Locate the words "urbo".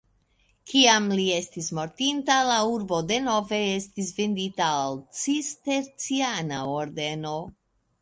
2.77-3.03